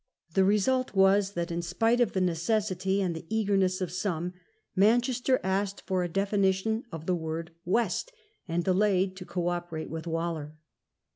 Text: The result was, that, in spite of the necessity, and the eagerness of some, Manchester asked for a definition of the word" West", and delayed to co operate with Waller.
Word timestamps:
The 0.33 0.43
result 0.43 0.95
was, 0.95 1.33
that, 1.33 1.51
in 1.51 1.61
spite 1.61 2.01
of 2.01 2.13
the 2.13 2.21
necessity, 2.21 3.03
and 3.03 3.15
the 3.15 3.27
eagerness 3.29 3.81
of 3.81 3.91
some, 3.91 4.33
Manchester 4.75 5.39
asked 5.43 5.83
for 5.85 6.01
a 6.01 6.09
definition 6.09 6.85
of 6.91 7.05
the 7.05 7.13
word" 7.13 7.51
West", 7.77 8.11
and 8.47 8.63
delayed 8.63 9.15
to 9.17 9.25
co 9.25 9.49
operate 9.49 9.91
with 9.91 10.07
Waller. 10.07 10.55